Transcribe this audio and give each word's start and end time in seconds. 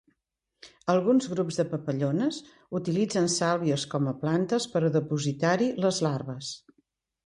Alguns 0.93 1.27
grups 1.33 1.59
de 1.61 1.65
papallones 1.73 2.41
utilitzen 2.81 3.31
sàlvies 3.37 3.87
com 3.95 4.13
a 4.15 4.17
plantes 4.27 4.69
per 4.75 4.85
a 4.85 4.95
dipositar-hi 5.01 5.73
les 5.89 6.07
larves. 6.11 6.57